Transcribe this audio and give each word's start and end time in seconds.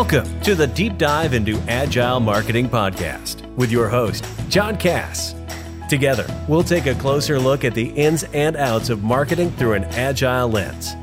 Welcome 0.00 0.40
to 0.40 0.54
the 0.54 0.66
Deep 0.66 0.96
Dive 0.96 1.34
into 1.34 1.58
Agile 1.68 2.20
Marketing 2.20 2.70
Podcast 2.70 3.44
with 3.56 3.70
your 3.70 3.86
host, 3.86 4.24
John 4.48 4.78
Cass. 4.78 5.34
Together, 5.90 6.26
we'll 6.48 6.64
take 6.64 6.86
a 6.86 6.94
closer 6.94 7.38
look 7.38 7.66
at 7.66 7.74
the 7.74 7.90
ins 7.90 8.22
and 8.32 8.56
outs 8.56 8.88
of 8.88 9.04
marketing 9.04 9.50
through 9.50 9.74
an 9.74 9.84
agile 9.84 10.48
lens. 10.48 10.94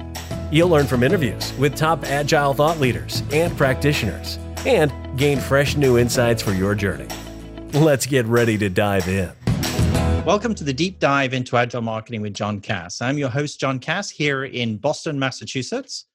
You'll 0.52 0.70
learn 0.70 0.88
from 0.88 1.04
interviews 1.04 1.54
with 1.60 1.76
top 1.76 2.06
agile 2.06 2.56
thought 2.56 2.80
leaders 2.80 3.22
and 3.32 3.56
practitioners 3.56 4.40
and 4.66 4.92
gain 5.16 5.38
fresh 5.38 5.78
new 5.78 6.00
insights 6.00 6.42
for 6.42 6.54
your 6.54 6.74
journey. 6.74 7.08
Let's 7.74 8.08
get 8.08 8.26
ready 8.26 8.58
to 8.58 8.68
dive 8.68 9.08
in. 9.08 9.32
Welcome 10.26 10.56
to 10.56 10.64
the 10.64 10.74
deep 10.74 10.98
dive 10.98 11.36
into 11.36 11.56
agile 11.56 11.84
marketing 11.84 12.22
with 12.22 12.34
John 12.34 12.62
Cass. 12.62 13.00
I'm 13.00 13.20
your 13.20 13.30
host, 13.30 13.60
John 13.60 13.78
Cass, 13.78 14.10
here 14.10 14.44
in 14.44 14.78
Boston, 14.78 15.20
Massachusetts. 15.20 16.06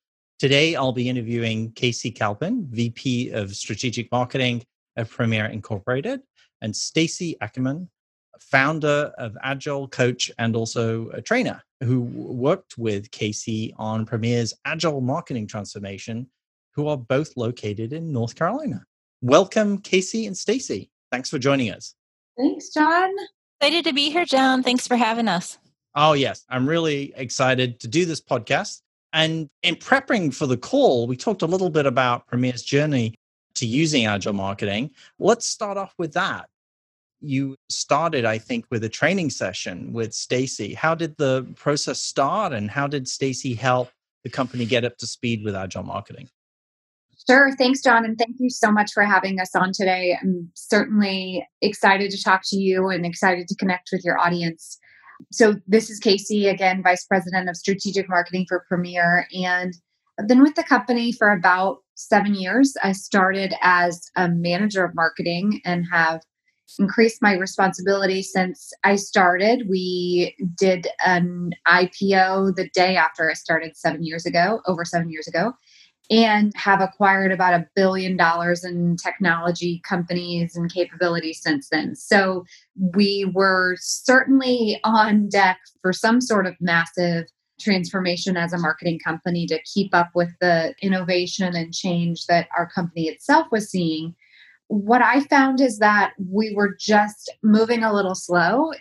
Today, 0.43 0.75
I'll 0.75 0.91
be 0.91 1.09
interviewing 1.09 1.71
Casey 1.71 2.11
Kalpin, 2.11 2.67
VP 2.69 3.31
of 3.31 3.55
Strategic 3.55 4.11
Marketing 4.11 4.61
at 4.97 5.09
Premier 5.09 5.45
Incorporated, 5.45 6.21
and 6.61 6.75
Stacy 6.75 7.37
Ackerman, 7.41 7.89
founder 8.41 9.13
of 9.19 9.39
Agile 9.45 9.87
Coach 9.87 10.33
and 10.39 10.57
also 10.57 11.11
a 11.11 11.23
trainer 11.23 11.63
who 11.85 12.01
worked 12.01 12.77
with 12.77 13.09
Casey 13.13 13.73
on 13.79 14.05
Premier's 14.05 14.53
Agile 14.65 15.01
Marketing 15.01 15.47
Transformation, 15.47 16.27
who 16.75 16.89
are 16.89 16.97
both 16.97 17.37
located 17.37 17.93
in 17.93 18.13
North 18.13 18.35
Carolina. 18.35 18.85
Welcome, 19.21 19.79
Casey 19.79 20.27
and 20.27 20.37
Stacy. 20.37 20.91
Thanks 21.13 21.31
for 21.31 21.39
joining 21.39 21.71
us. 21.71 21.95
Thanks, 22.37 22.71
John. 22.71 23.15
Excited 23.61 23.85
to 23.85 23.93
be 23.93 24.11
here, 24.11 24.25
John. 24.25 24.65
Thanks 24.65 24.89
for 24.89 24.97
having 24.97 25.29
us. 25.29 25.59
Oh, 25.95 26.15
yes. 26.15 26.45
I'm 26.49 26.69
really 26.69 27.13
excited 27.15 27.79
to 27.79 27.87
do 27.87 28.05
this 28.05 28.21
podcast. 28.21 28.81
And 29.13 29.51
in 29.63 29.77
prepping 29.77 30.35
for 30.35 30.47
the 30.47 30.57
call, 30.57 31.07
we 31.07 31.17
talked 31.17 31.43
a 31.43 31.47
little 31.47 31.71
bit 31.71 31.87
about 31.87 32.27
Premier's 32.27 32.63
journey 32.63 33.15
to 33.55 33.67
using 33.67 34.07
agile 34.07 34.33
marketing. 34.33 34.91
Let's 35.19 35.47
start 35.47 35.77
off 35.77 35.95
with 35.99 36.13
that. 36.15 36.49
You 37.21 37.57
started, 37.69 38.25
I 38.25 38.39
think, 38.39 38.65
with 38.71 38.83
a 38.85 38.89
training 38.89 39.31
session 39.31 39.93
with 39.93 40.13
Stacy. 40.15 40.75
How 40.75 40.95
did 40.95 41.17
the 41.19 41.47
process 41.57 42.01
start 42.01 42.53
and 42.53 42.71
how 42.71 42.87
did 42.87 43.07
Stacy 43.07 43.55
help 43.55 43.91
the 44.25 44.31
company 44.31 44.65
get 44.65 44.85
up 44.85 44.97
to 44.99 45.07
speed 45.07 45.45
with 45.45 45.55
agile 45.55 45.83
marketing? 45.83 46.29
Sure. 47.29 47.55
Thanks, 47.57 47.83
John. 47.83 48.05
And 48.05 48.19
thank 48.19 48.37
you 48.41 48.51
so 48.51 48.73
much 48.73 48.93
for 48.93 49.05
having 49.05 49.39
us 49.39 49.55
on 49.55 49.73
today. 49.73 50.19
I'm 50.21 50.51
certainly 50.55 51.47
excited 51.61 52.11
to 52.11 52.23
talk 52.23 52.43
to 52.47 52.57
you 52.57 52.89
and 52.89 53.07
excited 53.07 53.47
to 53.49 53.55
connect 53.57 53.91
with 53.93 54.03
your 54.05 54.19
audience. 54.19 54.79
So, 55.31 55.55
this 55.67 55.91
is 55.91 55.99
Casey, 55.99 56.49
again, 56.49 56.83
Vice 56.83 57.05
President 57.05 57.49
of 57.49 57.57
Strategic 57.57 58.09
Marketing 58.09 58.47
for 58.49 58.65
Premier. 58.69 59.27
And 59.33 59.75
I've 60.19 60.29
been 60.29 60.43
with 60.43 60.55
the 60.55 60.65
company 60.65 61.13
for 61.13 61.33
about 61.33 61.79
seven 61.95 62.35
years. 62.35 62.75
I 62.83 62.93
started 62.93 63.55
as 63.63 64.11
a 64.17 64.29
manager 64.29 64.85
of 64.85 64.95
marketing 64.95 65.61
and 65.65 65.85
have 65.93 66.21
increased 66.79 67.21
my 67.21 67.35
responsibility 67.35 68.23
since 68.23 68.73
I 68.85 68.97
started. 68.97 69.69
We 69.69 70.35
did 70.57 70.87
an 71.05 71.53
IPO 71.69 72.57
the 72.57 72.69
day 72.75 72.97
after 72.97 73.31
I 73.31 73.35
started 73.35 73.77
seven 73.77 74.03
years 74.03 74.25
ago, 74.27 74.61
over 74.67 74.85
seven 74.85 75.11
years 75.11 75.29
ago 75.29 75.53
and 76.11 76.53
have 76.57 76.81
acquired 76.81 77.33
about 77.33 77.55
a 77.55 77.67
billion 77.75 78.17
dollars 78.17 78.65
in 78.65 78.97
technology 78.97 79.81
companies 79.85 80.57
and 80.57 80.73
capabilities 80.73 81.41
since 81.41 81.69
then. 81.69 81.95
So 81.95 82.45
we 82.95 83.31
were 83.33 83.77
certainly 83.81 84.81
on 84.85 85.29
deck 85.29 85.59
for 85.81 85.93
some 85.93 86.21
sort 86.21 86.47
of 86.47 86.55
massive 86.61 87.27
transformation 87.61 88.37
as 88.37 88.53
a 88.53 88.59
marketing 88.59 88.99
company 88.99 89.47
to 89.47 89.63
keep 89.63 89.95
up 89.95 90.11
with 90.15 90.31
the 90.41 90.75
innovation 90.83 91.55
and 91.55 91.73
change 91.73 92.27
that 92.27 92.49
our 92.57 92.69
company 92.69 93.09
itself 93.09 93.47
was 93.53 93.71
seeing. 93.71 94.15
What 94.69 95.03
I 95.03 95.21
found 95.21 95.61
is 95.61 95.79
that 95.79 96.13
we 96.19 96.55
were 96.55 96.75
just 96.79 97.31
moving 97.43 97.85
a 97.85 97.93
little 97.93 98.15
slow 98.15 98.73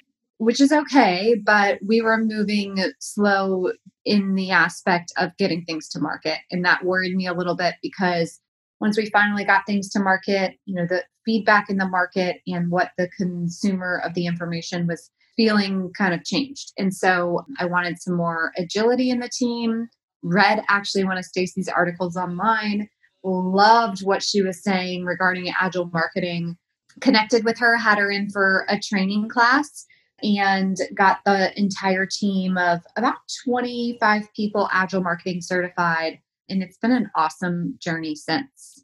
which 0.41 0.59
is 0.59 0.72
okay, 0.72 1.35
but 1.46 1.78
we 1.85 2.02
were 2.02 2.18
moving 2.18 2.84
slow 3.00 3.72
in 4.06 4.34
the 4.34 4.50
aspect 4.50 5.13
of 5.18 5.38
getting 5.38 5.63
things 5.63 5.88
to 5.88 6.00
market. 6.00 6.40
And 6.50 6.66
that 6.66 6.84
worried 6.84 7.16
me 7.16 7.28
a 7.28 7.34
little 7.35 7.56
bit 7.56 7.75
because 7.84 8.40
once 8.79 8.97
we 8.97 9.12
finally 9.12 9.46
got 9.46 9.68
things 9.68 9.88
to 9.90 10.00
market, 10.00 10.56
you 10.66 10.74
know, 10.74 10.88
the 10.90 11.03
feedback 11.28 11.69
in 11.69 11.78
the 11.78 11.88
market 11.88 12.38
and 12.47 12.72
what 12.72 12.90
the 12.97 13.07
consumer 13.16 14.02
of 14.03 14.16
the 14.16 14.25
information 14.25 14.88
was 14.88 15.12
feeling 15.38 15.91
kind 15.96 16.12
of 16.12 16.24
changed. 16.24 16.73
And 16.75 16.91
so 16.91 17.46
I 17.59 17.66
wanted 17.66 18.02
some 18.02 18.18
more 18.18 18.52
agility 18.58 19.12
in 19.12 19.19
the 19.19 19.29
team. 19.29 19.90
Read 20.23 20.63
actually 20.69 21.03
one 21.03 21.19
of 21.19 21.25
Stacy's 21.25 21.69
articles 21.69 22.18
online, 22.18 22.90
loved 23.23 24.03
what 24.03 24.23
she 24.23 24.41
was 24.41 24.63
saying 24.63 25.06
regarding 25.06 25.53
agile 25.59 25.91
marketing. 25.94 26.58
Connected 27.00 27.46
with 27.46 27.59
her, 27.59 27.78
had 27.78 28.00
her 28.00 28.09
in 28.09 28.31
for 28.31 28.66
a 28.68 28.79
training 28.79 29.29
class 29.29 29.85
and 30.24 30.78
got 30.94 31.20
the 31.26 31.58
entire 31.59 32.06
team 32.06 32.58
of 32.58 32.82
about 32.96 33.16
25 33.46 34.34
people 34.36 34.70
agile 34.72 35.02
marketing 35.02 35.42
certified 35.42 36.20
and 36.52 36.62
it's 36.62 36.78
been 36.78 36.92
an 36.92 37.09
awesome 37.16 37.76
journey 37.80 38.14
since. 38.14 38.84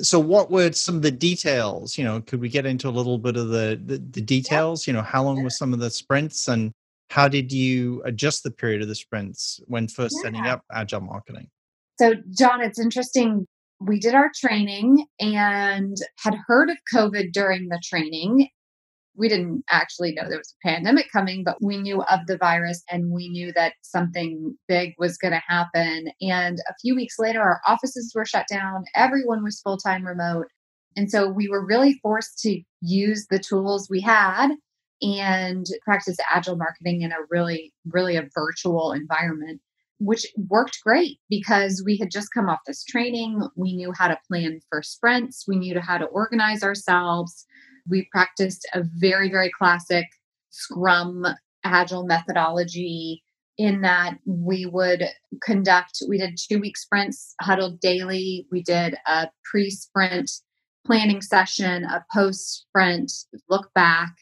So 0.00 0.18
what 0.18 0.50
were 0.50 0.72
some 0.72 0.96
of 0.96 1.02
the 1.02 1.10
details 1.10 1.98
you 1.98 2.04
know 2.04 2.20
could 2.20 2.40
we 2.40 2.48
get 2.48 2.64
into 2.64 2.88
a 2.88 2.90
little 2.90 3.18
bit 3.18 3.36
of 3.36 3.48
the 3.48 3.80
the, 3.84 3.98
the 3.98 4.20
details? 4.20 4.86
Yeah. 4.86 4.92
you 4.92 4.96
know 4.96 5.04
how 5.04 5.22
long 5.22 5.42
was 5.44 5.58
some 5.58 5.72
of 5.72 5.80
the 5.80 5.90
sprints 5.90 6.48
and 6.48 6.72
how 7.10 7.28
did 7.28 7.52
you 7.52 8.02
adjust 8.04 8.42
the 8.42 8.50
period 8.50 8.82
of 8.82 8.88
the 8.88 8.94
sprints 8.94 9.60
when 9.66 9.86
first 9.88 10.16
yeah. 10.18 10.22
setting 10.22 10.46
up 10.46 10.64
agile 10.72 11.00
marketing? 11.00 11.48
So 11.98 12.14
john 12.30 12.62
it's 12.62 12.78
interesting. 12.78 13.46
We 13.80 13.98
did 13.98 14.14
our 14.14 14.30
training 14.34 15.04
and 15.20 15.96
had 16.18 16.34
heard 16.46 16.70
of 16.70 16.78
covid 16.92 17.32
during 17.32 17.68
the 17.68 17.80
training 17.84 18.48
we 19.16 19.28
didn't 19.28 19.64
actually 19.70 20.12
know 20.12 20.28
there 20.28 20.38
was 20.38 20.54
a 20.62 20.68
pandemic 20.68 21.10
coming, 21.12 21.44
but 21.44 21.62
we 21.62 21.76
knew 21.76 22.02
of 22.02 22.20
the 22.26 22.36
virus 22.36 22.82
and 22.90 23.12
we 23.12 23.28
knew 23.28 23.52
that 23.52 23.74
something 23.82 24.56
big 24.66 24.94
was 24.98 25.16
going 25.16 25.32
to 25.32 25.42
happen. 25.46 26.08
And 26.20 26.58
a 26.68 26.74
few 26.80 26.94
weeks 26.94 27.16
later, 27.18 27.40
our 27.40 27.60
offices 27.66 28.12
were 28.14 28.24
shut 28.24 28.46
down, 28.50 28.84
everyone 28.94 29.44
was 29.44 29.60
full 29.60 29.76
time 29.76 30.04
remote. 30.04 30.46
And 30.96 31.10
so 31.10 31.28
we 31.28 31.48
were 31.48 31.64
really 31.64 31.94
forced 32.02 32.38
to 32.40 32.60
use 32.80 33.26
the 33.30 33.38
tools 33.38 33.88
we 33.90 34.00
had 34.00 34.50
and 35.02 35.66
practice 35.84 36.16
agile 36.30 36.56
marketing 36.56 37.02
in 37.02 37.12
a 37.12 37.16
really, 37.30 37.72
really 37.86 38.16
a 38.16 38.28
virtual 38.34 38.92
environment, 38.92 39.60
which 39.98 40.26
worked 40.48 40.78
great 40.84 41.18
because 41.28 41.82
we 41.84 41.96
had 41.96 42.10
just 42.10 42.32
come 42.32 42.48
off 42.48 42.60
this 42.66 42.84
training. 42.84 43.42
We 43.56 43.74
knew 43.74 43.92
how 43.96 44.08
to 44.08 44.18
plan 44.28 44.60
for 44.68 44.82
sprints, 44.82 45.44
we 45.46 45.56
knew 45.56 45.78
how 45.80 45.98
to 45.98 46.06
organize 46.06 46.62
ourselves 46.62 47.44
we 47.88 48.08
practiced 48.12 48.66
a 48.74 48.82
very, 48.82 49.30
very 49.30 49.50
classic 49.50 50.06
Scrum 50.50 51.26
Agile 51.64 52.06
methodology 52.06 53.22
in 53.56 53.82
that 53.82 54.18
we 54.26 54.66
would 54.66 55.04
conduct, 55.42 56.02
we 56.08 56.18
did 56.18 56.38
two 56.38 56.58
week 56.58 56.76
sprints 56.76 57.34
huddled 57.40 57.80
daily. 57.80 58.46
We 58.50 58.62
did 58.62 58.96
a 59.06 59.28
pre 59.44 59.70
sprint 59.70 60.30
planning 60.86 61.22
session, 61.22 61.84
a 61.84 62.04
post 62.12 62.66
sprint 62.68 63.12
look 63.48 63.70
back. 63.74 64.12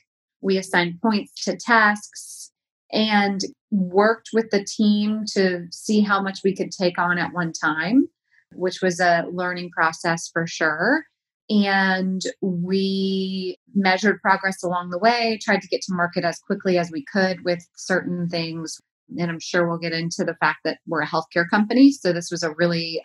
We 0.40 0.58
assigned 0.58 1.00
points 1.00 1.44
to 1.44 1.56
tasks 1.56 2.50
and 2.92 3.40
worked 3.70 4.30
with 4.32 4.50
the 4.50 4.64
team 4.64 5.24
to 5.32 5.66
see 5.70 6.00
how 6.00 6.20
much 6.20 6.40
we 6.44 6.54
could 6.54 6.70
take 6.70 6.98
on 6.98 7.18
at 7.18 7.32
one 7.32 7.52
time, 7.52 8.08
which 8.52 8.82
was 8.82 9.00
a 9.00 9.24
learning 9.32 9.70
process 9.70 10.28
for 10.30 10.46
sure 10.46 11.06
and 11.52 12.22
we 12.40 13.58
measured 13.74 14.20
progress 14.20 14.62
along 14.62 14.90
the 14.90 14.98
way, 14.98 15.38
tried 15.42 15.60
to 15.60 15.68
get 15.68 15.82
to 15.82 15.92
market 15.94 16.24
as 16.24 16.38
quickly 16.38 16.78
as 16.78 16.90
we 16.90 17.04
could 17.12 17.44
with 17.44 17.66
certain 17.76 18.28
things. 18.28 18.80
And 19.18 19.30
I'm 19.30 19.40
sure 19.40 19.68
we'll 19.68 19.78
get 19.78 19.92
into 19.92 20.24
the 20.24 20.36
fact 20.36 20.60
that 20.64 20.78
we're 20.86 21.02
a 21.02 21.06
healthcare 21.06 21.48
company. 21.48 21.92
So 21.92 22.12
this 22.12 22.30
was 22.30 22.42
a 22.42 22.54
really 22.54 23.02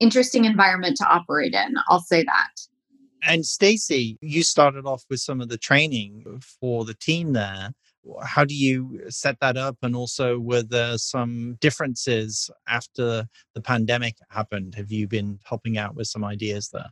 interesting 0.00 0.44
environment 0.44 0.96
to 0.98 1.06
operate 1.06 1.54
in. 1.54 1.74
I'll 1.88 2.00
say 2.00 2.24
that. 2.24 2.50
And 3.22 3.44
Stacy, 3.44 4.18
you 4.20 4.42
started 4.42 4.86
off 4.86 5.04
with 5.08 5.20
some 5.20 5.40
of 5.40 5.48
the 5.48 5.58
training 5.58 6.40
for 6.60 6.84
the 6.84 6.94
team 6.94 7.32
there. 7.32 7.70
How 8.22 8.44
do 8.44 8.54
you 8.54 9.00
set 9.08 9.40
that 9.40 9.56
up? 9.56 9.78
And 9.82 9.96
also, 9.96 10.38
were 10.38 10.62
there 10.62 10.98
some 10.98 11.56
differences 11.60 12.50
after 12.68 13.26
the 13.54 13.62
pandemic 13.62 14.16
happened? 14.28 14.74
Have 14.74 14.92
you 14.92 15.08
been 15.08 15.38
helping 15.44 15.78
out 15.78 15.94
with 15.94 16.06
some 16.06 16.22
ideas 16.22 16.68
there? 16.70 16.90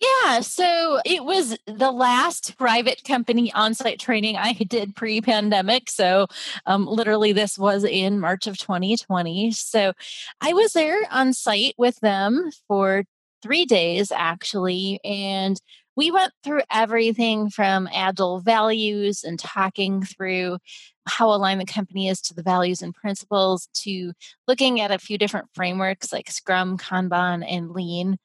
Yeah, 0.00 0.40
so 0.40 1.00
it 1.04 1.24
was 1.24 1.56
the 1.66 1.92
last 1.92 2.56
private 2.58 3.04
company 3.04 3.52
on 3.52 3.74
site 3.74 4.00
training 4.00 4.36
I 4.36 4.52
did 4.54 4.96
pre 4.96 5.20
pandemic. 5.20 5.88
So, 5.90 6.26
um, 6.66 6.86
literally, 6.86 7.32
this 7.32 7.56
was 7.56 7.84
in 7.84 8.18
March 8.18 8.46
of 8.48 8.58
2020. 8.58 9.52
So, 9.52 9.92
I 10.40 10.52
was 10.54 10.72
there 10.72 11.02
on 11.10 11.32
site 11.32 11.74
with 11.78 12.00
them 12.00 12.50
for 12.66 13.04
three 13.42 13.64
days 13.64 14.12
actually. 14.12 15.00
And 15.04 15.60
we 15.96 16.10
went 16.10 16.32
through 16.44 16.62
everything 16.70 17.50
from 17.50 17.88
agile 17.92 18.40
values 18.40 19.24
and 19.24 19.38
talking 19.38 20.02
through 20.02 20.58
how 21.06 21.28
aligned 21.32 21.60
the 21.60 21.66
company 21.66 22.08
is 22.08 22.20
to 22.22 22.34
the 22.34 22.42
values 22.42 22.82
and 22.82 22.94
principles 22.94 23.68
to 23.74 24.12
looking 24.48 24.80
at 24.80 24.90
a 24.92 24.98
few 24.98 25.18
different 25.18 25.48
frameworks 25.54 26.12
like 26.12 26.30
Scrum, 26.30 26.78
Kanban, 26.78 27.44
and 27.46 27.70
Lean. 27.72 28.16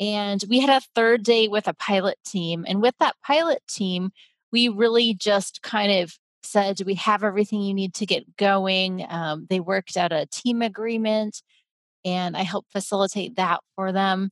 And 0.00 0.42
we 0.48 0.60
had 0.60 0.82
a 0.82 0.86
third 0.94 1.22
day 1.22 1.46
with 1.46 1.68
a 1.68 1.74
pilot 1.74 2.18
team. 2.24 2.64
And 2.66 2.80
with 2.80 2.94
that 2.98 3.16
pilot 3.24 3.62
team, 3.68 4.10
we 4.50 4.68
really 4.68 5.14
just 5.14 5.62
kind 5.62 5.92
of 5.92 6.18
said, 6.42 6.76
Do 6.76 6.84
we 6.84 6.94
have 6.94 7.22
everything 7.22 7.60
you 7.60 7.74
need 7.74 7.94
to 7.94 8.06
get 8.06 8.36
going? 8.36 9.04
Um, 9.08 9.46
they 9.50 9.60
worked 9.60 9.96
out 9.96 10.12
a 10.12 10.26
team 10.26 10.62
agreement, 10.62 11.42
and 12.04 12.36
I 12.36 12.42
helped 12.42 12.72
facilitate 12.72 13.36
that 13.36 13.60
for 13.76 13.92
them. 13.92 14.30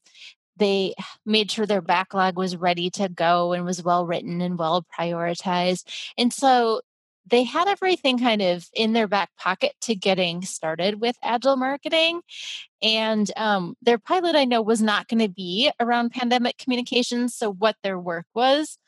They 0.56 0.94
made 1.26 1.50
sure 1.50 1.66
their 1.66 1.82
backlog 1.82 2.36
was 2.36 2.56
ready 2.56 2.90
to 2.90 3.08
go 3.08 3.52
and 3.52 3.64
was 3.64 3.82
well 3.82 4.06
written 4.06 4.40
and 4.40 4.58
well 4.58 4.86
prioritized. 4.98 5.84
And 6.16 6.32
so 6.32 6.80
they 7.28 7.44
had 7.44 7.68
everything 7.68 8.18
kind 8.18 8.42
of 8.42 8.66
in 8.74 8.92
their 8.92 9.08
back 9.08 9.30
pocket 9.36 9.72
to 9.82 9.94
getting 9.94 10.42
started 10.42 11.00
with 11.00 11.16
agile 11.22 11.56
marketing. 11.56 12.20
And 12.82 13.30
um, 13.36 13.74
their 13.82 13.98
pilot, 13.98 14.36
I 14.36 14.44
know, 14.44 14.62
was 14.62 14.80
not 14.80 15.08
going 15.08 15.20
to 15.20 15.28
be 15.28 15.70
around 15.80 16.10
pandemic 16.10 16.58
communications. 16.58 17.34
So, 17.34 17.52
what 17.52 17.76
their 17.82 17.98
work 17.98 18.26
was 18.34 18.78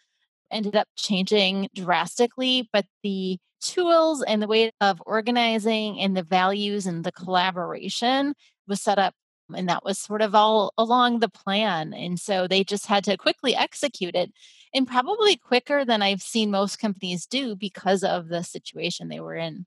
ended 0.50 0.76
up 0.76 0.88
changing 0.96 1.69
drastically, 1.75 2.69
but 2.72 2.87
the 3.02 3.38
tools 3.60 4.22
and 4.22 4.43
the 4.43 4.46
way 4.46 4.70
of 4.81 5.02
organizing 5.06 6.00
and 6.00 6.16
the 6.16 6.22
values 6.22 6.86
and 6.86 7.04
the 7.04 7.12
collaboration 7.12 8.34
was 8.66 8.81
set 8.81 8.98
up 8.98 9.14
and 9.54 9.69
that 9.69 9.84
was 9.84 9.98
sort 9.98 10.22
of 10.22 10.34
all 10.34 10.72
along 10.78 11.19
the 11.19 11.28
plan 11.28 11.93
and 11.93 12.19
so 12.19 12.46
they 12.46 12.64
just 12.64 12.86
had 12.86 13.04
to 13.04 13.16
quickly 13.16 13.54
execute 13.54 14.14
it 14.14 14.32
and 14.75 14.87
probably 14.87 15.37
quicker 15.37 15.84
than 15.84 16.02
i've 16.02 16.22
seen 16.22 16.50
most 16.50 16.78
companies 16.78 17.26
do 17.26 17.55
because 17.56 18.02
of 18.02 18.28
the 18.28 18.43
situation 18.43 19.08
they 19.08 19.20
were 19.20 19.37
in 19.37 19.67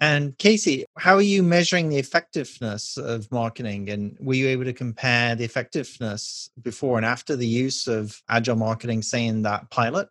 and 0.00 0.36
Casey, 0.38 0.84
how 0.98 1.14
are 1.14 1.22
you 1.22 1.42
measuring 1.42 1.88
the 1.88 1.98
effectiveness 1.98 2.96
of 2.96 3.30
marketing? 3.30 3.88
And 3.90 4.16
were 4.20 4.34
you 4.34 4.48
able 4.48 4.64
to 4.64 4.72
compare 4.72 5.36
the 5.36 5.44
effectiveness 5.44 6.50
before 6.62 6.96
and 6.96 7.06
after 7.06 7.36
the 7.36 7.46
use 7.46 7.86
of 7.86 8.20
agile 8.28 8.56
marketing, 8.56 9.02
say 9.02 9.24
in 9.24 9.42
that 9.42 9.70
pilot? 9.70 10.08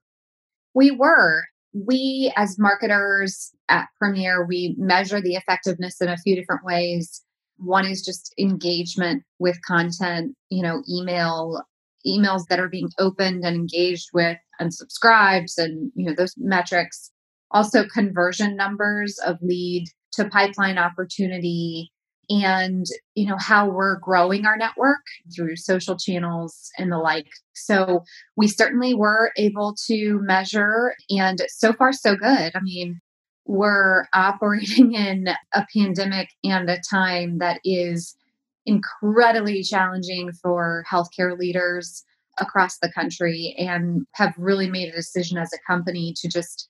We 0.73 0.91
were. 0.91 1.43
We, 1.73 2.31
as 2.37 2.57
marketers 2.57 3.51
at 3.67 3.87
Premier, 3.99 4.45
we 4.45 4.75
measure 4.77 5.19
the 5.19 5.35
effectiveness 5.35 5.99
in 5.99 6.07
a 6.07 6.17
few 6.17 6.35
different 6.35 6.63
ways. 6.63 7.21
One 7.57 7.85
is 7.85 8.05
just 8.05 8.33
engagement 8.39 9.23
with 9.39 9.61
content, 9.65 10.35
you 10.49 10.63
know, 10.63 10.81
email, 10.89 11.61
emails 12.05 12.47
that 12.49 12.59
are 12.59 12.69
being 12.69 12.89
opened 12.99 13.43
and 13.45 13.55
engaged 13.55 14.09
with 14.13 14.37
and 14.59 14.73
subscribes 14.73 15.57
and, 15.57 15.91
you 15.95 16.05
know, 16.05 16.13
those 16.15 16.33
metrics. 16.37 17.11
Also 17.51 17.85
conversion 17.87 18.55
numbers 18.55 19.17
of 19.25 19.37
lead 19.41 19.85
to 20.13 20.25
pipeline 20.29 20.77
opportunity 20.77 21.91
and 22.29 22.85
you 23.15 23.27
know 23.27 23.37
how 23.37 23.69
we're 23.69 23.99
growing 23.99 24.45
our 24.45 24.57
network 24.57 25.01
through 25.35 25.55
social 25.55 25.97
channels 25.97 26.69
and 26.77 26.91
the 26.91 26.97
like. 26.97 27.27
So 27.53 28.03
we 28.35 28.47
certainly 28.47 28.93
were 28.93 29.31
able 29.37 29.75
to 29.87 30.19
measure 30.21 30.95
and 31.09 31.39
so 31.49 31.73
far 31.73 31.91
so 31.91 32.15
good. 32.15 32.51
I 32.55 32.59
mean 32.61 32.99
we're 33.45 34.05
operating 34.13 34.93
in 34.93 35.27
a 35.53 35.65
pandemic 35.75 36.29
and 36.43 36.69
a 36.69 36.79
time 36.89 37.39
that 37.39 37.59
is 37.63 38.15
incredibly 38.65 39.63
challenging 39.63 40.31
for 40.41 40.85
healthcare 40.89 41.37
leaders 41.37 42.03
across 42.39 42.77
the 42.79 42.91
country 42.91 43.55
and 43.57 44.05
have 44.13 44.33
really 44.37 44.69
made 44.69 44.89
a 44.89 44.95
decision 44.95 45.37
as 45.37 45.51
a 45.53 45.71
company 45.71 46.13
to 46.17 46.27
just 46.27 46.69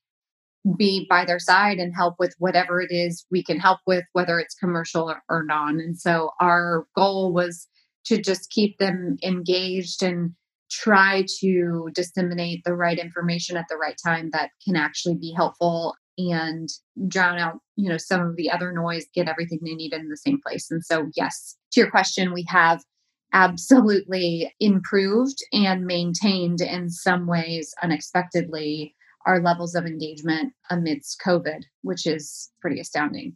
be 0.77 1.05
by 1.09 1.25
their 1.25 1.39
side 1.39 1.77
and 1.77 1.93
help 1.93 2.15
with 2.19 2.35
whatever 2.39 2.81
it 2.81 2.91
is 2.91 3.25
we 3.31 3.43
can 3.43 3.59
help 3.59 3.79
with, 3.85 4.05
whether 4.13 4.39
it's 4.39 4.55
commercial 4.55 5.09
or, 5.09 5.21
or 5.29 5.43
non. 5.43 5.79
And 5.79 5.97
so 5.97 6.31
our 6.39 6.85
goal 6.95 7.33
was 7.33 7.67
to 8.05 8.21
just 8.21 8.49
keep 8.49 8.77
them 8.77 9.17
engaged 9.23 10.01
and 10.03 10.31
try 10.71 11.25
to 11.39 11.89
disseminate 11.93 12.63
the 12.63 12.73
right 12.73 12.97
information 12.97 13.57
at 13.57 13.65
the 13.69 13.77
right 13.77 13.97
time 14.03 14.29
that 14.31 14.49
can 14.65 14.75
actually 14.75 15.15
be 15.15 15.33
helpful 15.35 15.95
and 16.17 16.69
drown 17.07 17.39
out 17.39 17.59
you 17.75 17.89
know 17.89 17.97
some 17.97 18.21
of 18.21 18.35
the 18.35 18.49
other 18.51 18.71
noise 18.71 19.05
get 19.13 19.27
everything 19.27 19.59
they 19.63 19.73
need 19.73 19.93
in 19.93 20.09
the 20.09 20.17
same 20.17 20.39
place 20.45 20.69
and 20.69 20.83
so 20.85 21.09
yes 21.15 21.55
to 21.71 21.79
your 21.79 21.89
question 21.89 22.33
we 22.33 22.45
have 22.47 22.83
absolutely 23.33 24.53
improved 24.59 25.39
and 25.51 25.85
maintained 25.85 26.61
in 26.61 26.89
some 26.89 27.25
ways 27.25 27.73
unexpectedly 27.81 28.95
our 29.25 29.41
levels 29.41 29.75
of 29.75 29.85
engagement 29.85 30.53
amidst 30.69 31.21
COVID, 31.25 31.63
which 31.81 32.05
is 32.05 32.51
pretty 32.61 32.79
astounding. 32.79 33.35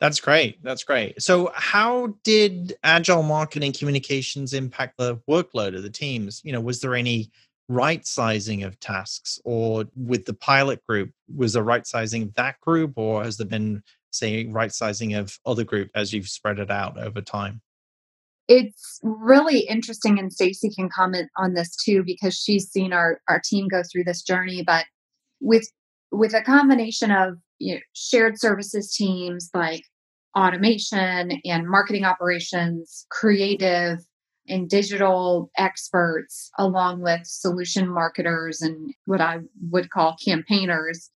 That's 0.00 0.20
great. 0.20 0.62
That's 0.62 0.84
great. 0.84 1.20
So, 1.20 1.50
how 1.54 2.14
did 2.22 2.76
agile 2.84 3.24
marketing 3.24 3.72
communications 3.72 4.54
impact 4.54 4.96
the 4.96 5.16
workload 5.28 5.76
of 5.76 5.82
the 5.82 5.90
teams? 5.90 6.40
You 6.44 6.52
know, 6.52 6.60
was 6.60 6.80
there 6.80 6.94
any 6.94 7.32
right 7.68 8.06
sizing 8.06 8.62
of 8.62 8.78
tasks, 8.80 9.38
or 9.44 9.84
with 9.94 10.24
the 10.24 10.34
pilot 10.34 10.84
group, 10.86 11.10
was 11.34 11.52
there 11.52 11.62
right 11.62 11.86
sizing 11.86 12.22
of 12.22 12.34
that 12.34 12.60
group, 12.60 12.94
or 12.96 13.22
has 13.22 13.36
there 13.36 13.46
been, 13.46 13.82
say, 14.10 14.46
right 14.46 14.72
sizing 14.72 15.14
of 15.14 15.38
other 15.46 15.64
group 15.64 15.90
as 15.94 16.12
you've 16.12 16.28
spread 16.28 16.58
it 16.58 16.70
out 16.70 16.98
over 16.98 17.20
time? 17.20 17.60
It's 18.48 18.98
really 19.02 19.60
interesting, 19.60 20.18
and 20.18 20.32
Stacy 20.32 20.70
can 20.70 20.88
comment 20.88 21.30
on 21.36 21.52
this 21.52 21.76
too 21.76 22.02
because 22.02 22.34
she's 22.34 22.70
seen 22.70 22.92
our 22.92 23.20
our 23.28 23.40
team 23.44 23.68
go 23.68 23.82
through 23.82 24.04
this 24.04 24.22
journey. 24.22 24.62
But 24.62 24.86
with 25.40 25.70
with 26.10 26.34
a 26.34 26.42
combination 26.42 27.10
of 27.10 27.36
you 27.58 27.74
know, 27.74 27.80
shared 27.92 28.40
services 28.40 28.90
teams 28.92 29.50
like 29.52 29.84
automation 30.36 31.32
and 31.44 31.68
marketing 31.68 32.04
operations, 32.04 33.06
creative 33.10 33.98
and 34.48 34.68
digital 34.68 35.50
experts, 35.56 36.50
along 36.58 37.02
with 37.02 37.26
solution 37.26 37.88
marketers 37.88 38.60
and 38.60 38.94
what 39.04 39.20
I 39.20 39.38
would 39.70 39.90
call 39.90 40.16
campaigners, 40.24 41.10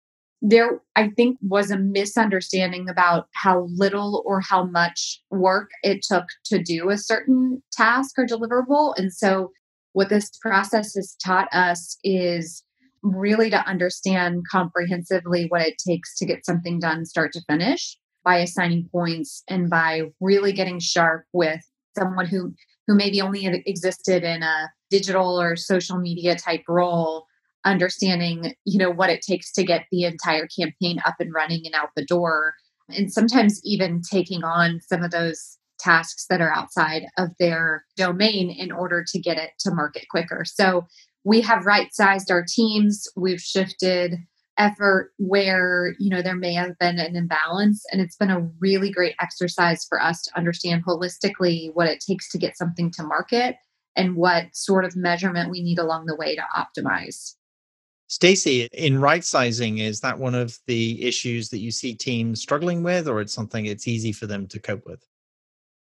there, 0.42 0.82
I 0.96 1.10
think, 1.10 1.38
was 1.42 1.70
a 1.70 1.78
misunderstanding 1.78 2.88
about 2.88 3.28
how 3.34 3.68
little 3.72 4.24
or 4.26 4.40
how 4.40 4.64
much 4.64 5.22
work 5.30 5.70
it 5.84 6.02
took 6.02 6.26
to 6.46 6.62
do 6.64 6.90
a 6.90 6.98
certain 6.98 7.62
task 7.74 8.18
or 8.18 8.26
deliverable. 8.26 8.94
And 8.98 9.14
so, 9.14 9.52
what 9.94 10.10
this 10.10 10.32
process 10.42 10.96
has 10.96 11.16
taught 11.24 11.54
us 11.54 11.98
is 12.04 12.64
really 13.02 13.50
to 13.50 13.68
understand 13.68 14.44
comprehensively 14.50 15.48
what 15.50 15.62
it 15.62 15.76
takes 15.86 16.16
to 16.18 16.26
get 16.26 16.46
something 16.46 16.80
done 16.80 17.06
start 17.06 17.34
to 17.34 17.42
finish 17.50 17.98
by 18.24 18.38
assigning 18.38 18.88
points 18.92 19.44
and 19.48 19.70
by 19.70 20.04
really 20.20 20.52
getting 20.54 20.80
sharp 20.80 21.26
with 21.34 21.62
someone 21.98 22.28
who 22.28 22.54
who 22.90 22.96
maybe 22.96 23.22
only 23.22 23.46
existed 23.68 24.24
in 24.24 24.42
a 24.42 24.72
digital 24.90 25.40
or 25.40 25.56
social 25.56 26.00
media 26.00 26.36
type 26.36 26.64
role 26.68 27.28
understanding 27.66 28.56
you 28.66 28.80
know 28.80 28.90
what 28.90 29.12
it 29.12 29.22
takes 29.22 29.52
to 29.52 29.64
get 29.64 29.86
the 29.92 30.06
entire 30.06 30.48
campaign 30.48 31.00
up 31.06 31.16
and 31.20 31.32
running 31.34 31.62
and 31.66 31.76
out 31.76 31.90
the 31.96 32.06
door 32.06 32.56
and 32.90 33.14
sometimes 33.14 33.62
even 33.64 34.02
taking 34.02 34.44
on 34.44 34.80
some 34.82 35.04
of 35.04 35.12
those 35.12 35.58
tasks 35.78 36.26
that 36.30 36.42
are 36.42 36.52
outside 36.52 37.04
of 37.18 37.30
their 37.40 37.86
domain 37.96 38.50
in 38.50 38.72
order 38.72 39.06
to 39.08 39.20
get 39.20 39.38
it 39.38 39.52
to 39.60 39.72
market 39.72 40.06
quicker 40.10 40.44
so 40.44 40.88
we 41.24 41.42
have 41.42 41.66
right 41.66 41.94
sized 41.94 42.32
our 42.32 42.46
teams. 42.48 43.08
We've 43.16 43.42
shifted 43.42 44.16
effort 44.60 45.12
where 45.18 45.96
you 45.98 46.10
know 46.10 46.22
there 46.22 46.36
may 46.36 46.54
have 46.54 46.78
been 46.78 47.00
an 47.00 47.16
imbalance 47.16 47.84
and 47.92 48.02
it's 48.02 48.18
been 48.18 48.30
a 48.30 48.48
really 48.60 48.92
great 48.92 49.16
exercise 49.20 49.86
for 49.88 50.02
us 50.02 50.22
to 50.22 50.38
understand 50.38 50.84
holistically 50.86 51.74
what 51.74 51.88
it 51.88 52.04
takes 52.06 52.30
to 52.30 52.38
get 52.38 52.58
something 52.58 52.92
to 52.92 53.02
market 53.02 53.56
and 53.96 54.16
what 54.16 54.46
sort 54.54 54.86
of 54.86 54.96
measurement 54.96 55.50
we 55.50 55.64
need 55.64 55.80
along 55.80 56.06
the 56.06 56.16
way 56.16 56.36
to 56.36 56.44
optimize 56.56 57.36
Stacy, 58.10 58.68
in 58.74 59.00
right 59.00 59.24
sizing, 59.24 59.78
is 59.78 60.00
that 60.00 60.18
one 60.18 60.34
of 60.34 60.58
the 60.66 61.06
issues 61.06 61.50
that 61.50 61.60
you 61.60 61.70
see 61.70 61.94
teams 61.94 62.42
struggling 62.42 62.82
with, 62.82 63.08
or 63.08 63.22
it's 63.22 63.34
something 63.34 63.68
it's 63.68 63.88
easy 63.88 64.12
for 64.12 64.26
them 64.26 64.48
to 64.48 64.60
cope 64.60 64.84
with? 64.88 65.06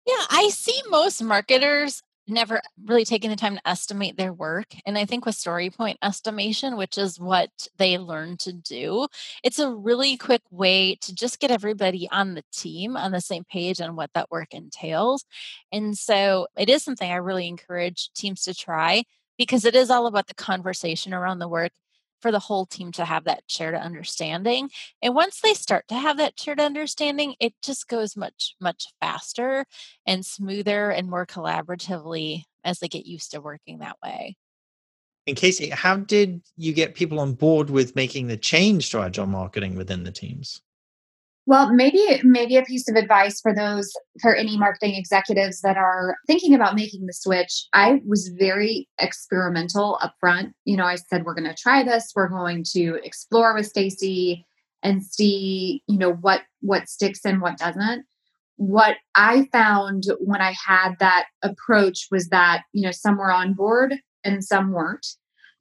Yeah, 0.07 0.23
I 0.31 0.49
see 0.51 0.81
most 0.91 1.21
marketers 1.25 2.03
never 2.27 2.61
really 2.85 3.05
taken 3.05 3.31
the 3.31 3.37
time 3.37 3.57
to 3.57 3.69
estimate 3.69 4.17
their 4.17 4.33
work. 4.33 4.67
And 4.87 4.97
I 4.97 5.05
think 5.05 5.27
with 5.27 5.35
story 5.35 5.71
point 5.71 5.99
estimation, 6.03 6.77
which 6.77 6.99
is 6.99 7.21
what 7.21 7.51
they 7.79 7.99
learn 7.99 8.37
to 8.39 8.53
do, 8.53 9.07
it's 9.43 9.59
a 9.59 9.71
really 9.71 10.17
quick 10.17 10.43
way 10.51 10.97
to 11.03 11.15
just 11.15 11.41
get 11.41 11.51
everybody 11.51 12.09
on 12.11 12.35
the 12.35 12.45
team 12.53 12.97
on 12.97 13.13
the 13.13 13.21
same 13.21 13.45
page 13.45 13.81
on 13.81 13.97
what 13.97 14.11
that 14.15 14.31
work 14.31 14.55
entails. 14.55 15.25
And 15.73 15.97
so 15.97 16.47
it 16.57 16.69
is 16.69 16.83
something 16.83 17.11
I 17.11 17.17
really 17.17 17.49
encourage 17.49 18.11
teams 18.15 18.43
to 18.43 18.55
try 18.55 19.05
because 19.39 19.65
it 19.65 19.75
is 19.75 19.91
all 19.91 20.07
about 20.07 20.27
the 20.29 20.35
conversation 20.35 21.13
around 21.13 21.39
the 21.39 21.49
work 21.49 21.73
for 22.25 22.33
the 22.33 22.39
whole 22.39 22.65
team 22.65 22.91
to 22.91 23.05
have 23.05 23.25
that 23.25 23.43
shared 23.49 23.75
understanding. 23.75 24.71
And 25.03 25.15
once 25.15 25.43
they 25.43 25.53
start 25.53 25.87
to 25.89 25.95
have 25.95 26.17
that 26.17 26.41
shared 26.41 26.59
understanding, 26.59 27.35
it 27.39 27.53
just 27.63 27.87
goes 27.87 28.17
much, 28.17 28.57
much 28.59 28.87
faster 28.99 29.67
and 30.07 30.25
smoother 30.25 30.89
and 30.89 31.11
more 31.11 31.27
collaboratively 31.27 32.45
as 32.65 32.79
they 32.79 32.89
get 32.89 33.05
used 33.05 33.33
to 33.33 33.43
working 33.43 33.81
that 33.81 33.99
way. 34.03 34.37
And 35.27 35.37
Casey, 35.37 35.69
how 35.69 35.99
did 35.99 36.41
you 36.57 36.73
get 36.73 36.95
people 36.95 37.21
on 37.21 37.35
board 37.35 37.69
with 37.69 37.95
making 37.95 38.29
the 38.29 38.39
change 38.39 38.89
to 38.93 39.03
agile 39.03 39.27
marketing 39.27 39.75
within 39.75 40.03
the 40.03 40.11
teams? 40.11 40.63
Well, 41.47 41.75
maybe 41.75 42.03
maybe 42.23 42.57
a 42.57 42.63
piece 42.63 42.89
of 42.89 42.97
advice 42.97 43.41
for 43.41 43.55
those 43.55 43.93
for 44.23 44.35
any 44.35 44.57
marketing 44.57 44.95
executives 44.95 45.61
that 45.61 45.77
are 45.77 46.17
thinking 46.27 46.55
about 46.55 46.75
making 46.75 47.07
the 47.07 47.13
switch. 47.13 47.67
I 47.75 48.01
was 48.07 48.31
very 48.39 48.89
experimental 48.99 49.99
upfront. 50.03 50.53
You 50.65 50.79
know, 50.79 50.87
I 50.87 50.95
said 50.95 51.25
we're 51.25 51.35
going 51.35 51.49
to 51.49 51.55
try 51.55 51.83
this. 51.83 52.13
We're 52.17 52.31
going 52.31 52.65
to 52.73 52.99
explore 53.05 53.55
with 53.55 53.67
Stacy 53.67 54.47
and 54.83 55.05
see, 55.05 55.83
you 55.87 55.99
know, 55.99 56.13
what 56.13 56.43
what 56.61 56.89
sticks 56.89 57.21
and 57.27 57.43
what 57.43 57.59
doesn't. 57.59 58.07
What 58.57 58.97
I 59.15 59.49
found 59.53 60.05
when 60.21 60.41
I 60.41 60.55
had 60.67 60.95
that 61.01 61.27
approach 61.43 62.07
was 62.11 62.29
that, 62.29 62.63
you 62.73 62.83
know, 62.83 62.93
some 62.93 63.19
were 63.19 63.33
on 63.33 63.53
board 63.53 63.97
and 64.25 64.43
some 64.43 64.73
weren't. 64.73 65.07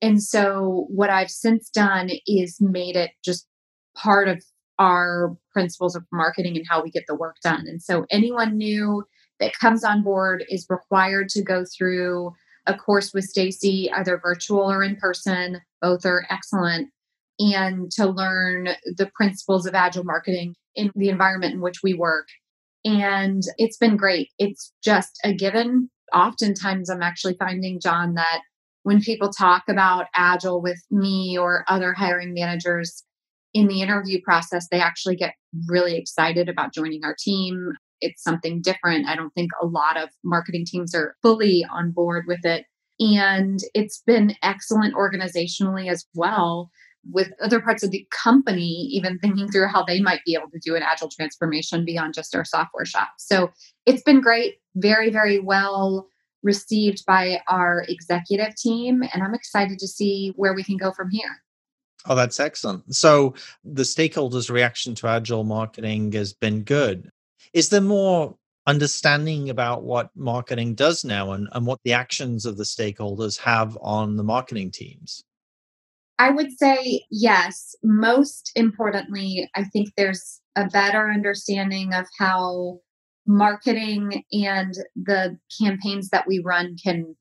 And 0.01 0.21
so 0.23 0.85
what 0.89 1.09
I've 1.09 1.31
since 1.31 1.69
done 1.69 2.09
is 2.25 2.57
made 2.61 2.95
it 2.95 3.11
just 3.23 3.47
part 3.95 4.27
of 4.27 4.43
our 4.83 5.35
principles 5.53 5.95
of 5.95 6.03
marketing 6.11 6.57
and 6.57 6.65
how 6.69 6.83
we 6.83 6.91
get 6.91 7.05
the 7.07 7.15
work 7.15 7.37
done. 7.41 7.63
And 7.67 7.81
so 7.81 8.05
anyone 8.11 8.57
new 8.57 9.03
that 9.39 9.57
comes 9.57 9.83
on 9.83 10.03
board 10.03 10.43
is 10.49 10.65
required 10.69 11.29
to 11.29 11.41
go 11.41 11.63
through 11.65 12.33
a 12.65 12.75
course 12.75 13.13
with 13.13 13.23
Stacy, 13.23 13.89
either 13.95 14.19
virtual 14.21 14.69
or 14.69 14.83
in 14.83 14.97
person. 14.97 15.61
Both 15.81 16.05
are 16.05 16.25
excellent. 16.29 16.89
And 17.39 17.89
to 17.93 18.07
learn 18.07 18.69
the 18.85 19.09
principles 19.15 19.65
of 19.65 19.73
agile 19.73 20.03
marketing 20.03 20.55
in 20.75 20.91
the 20.95 21.09
environment 21.09 21.53
in 21.53 21.61
which 21.61 21.81
we 21.81 21.93
work. 21.93 22.27
And 22.83 23.41
it's 23.57 23.77
been 23.77 23.95
great. 23.95 24.29
It's 24.37 24.73
just 24.83 25.17
a 25.23 25.33
given. 25.33 25.89
Oftentimes, 26.13 26.89
I'm 26.89 27.01
actually 27.01 27.35
finding, 27.39 27.79
John, 27.79 28.15
that 28.15 28.41
when 28.83 29.01
people 29.01 29.29
talk 29.29 29.63
about 29.69 30.07
agile 30.13 30.61
with 30.61 30.79
me 30.91 31.37
or 31.37 31.63
other 31.69 31.93
hiring 31.93 32.33
managers, 32.33 33.03
in 33.53 33.67
the 33.67 33.81
interview 33.81 34.19
process, 34.23 34.67
they 34.69 34.79
actually 34.79 35.15
get 35.15 35.35
really 35.67 35.95
excited 35.95 36.49
about 36.49 36.73
joining 36.73 37.03
our 37.03 37.15
team. 37.17 37.73
It's 38.01 38.23
something 38.23 38.61
different. 38.61 39.07
I 39.07 39.15
don't 39.15 39.33
think 39.33 39.51
a 39.61 39.65
lot 39.65 39.97
of 39.97 40.09
marketing 40.23 40.65
teams 40.65 40.93
are 40.95 41.15
fully 41.21 41.65
on 41.71 41.91
board 41.91 42.25
with 42.27 42.43
it. 42.43 42.65
And 42.99 43.59
it's 43.73 44.01
been 44.05 44.35
excellent 44.43 44.95
organizationally 44.95 45.89
as 45.89 46.05
well 46.13 46.69
with 47.11 47.31
other 47.41 47.59
parts 47.59 47.83
of 47.83 47.91
the 47.91 48.07
company, 48.11 48.87
even 48.91 49.19
thinking 49.19 49.49
through 49.49 49.67
how 49.67 49.83
they 49.83 49.99
might 49.99 50.21
be 50.25 50.35
able 50.35 50.49
to 50.51 50.59
do 50.63 50.75
an 50.75 50.83
agile 50.83 51.09
transformation 51.09 51.83
beyond 51.85 52.13
just 52.13 52.35
our 52.35 52.45
software 52.45 52.85
shop. 52.85 53.09
So 53.17 53.51
it's 53.85 54.03
been 54.03 54.21
great, 54.21 54.55
very, 54.75 55.09
very 55.09 55.39
well 55.39 56.07
received 56.43 57.05
by 57.05 57.41
our 57.47 57.85
executive 57.87 58.55
team. 58.55 59.01
And 59.13 59.23
I'm 59.23 59.33
excited 59.33 59.79
to 59.79 59.87
see 59.87 60.33
where 60.35 60.53
we 60.53 60.63
can 60.63 60.77
go 60.77 60.91
from 60.91 61.09
here. 61.09 61.42
Oh, 62.05 62.15
that's 62.15 62.39
excellent. 62.39 62.93
So 62.93 63.33
the 63.63 63.83
stakeholders' 63.83 64.49
reaction 64.49 64.93
to 64.95 65.07
agile 65.07 65.43
marketing 65.43 66.11
has 66.13 66.33
been 66.33 66.63
good. 66.63 67.09
Is 67.53 67.69
there 67.69 67.81
more 67.81 68.35
understanding 68.67 69.49
about 69.49 69.83
what 69.83 70.09
marketing 70.15 70.75
does 70.75 71.03
now 71.03 71.31
and, 71.31 71.47
and 71.51 71.65
what 71.65 71.79
the 71.83 71.93
actions 71.93 72.45
of 72.45 72.57
the 72.57 72.63
stakeholders 72.63 73.39
have 73.39 73.77
on 73.81 74.17
the 74.17 74.23
marketing 74.23 74.71
teams? 74.71 75.23
I 76.19 76.29
would 76.29 76.57
say 76.57 77.03
yes. 77.09 77.75
Most 77.83 78.51
importantly, 78.55 79.49
I 79.55 79.63
think 79.65 79.89
there's 79.97 80.41
a 80.55 80.67
better 80.67 81.09
understanding 81.09 81.93
of 81.93 82.05
how 82.19 82.79
marketing 83.25 84.23
and 84.31 84.73
the 84.95 85.37
campaigns 85.61 86.09
that 86.09 86.27
we 86.27 86.39
run 86.39 86.77
can 86.81 87.15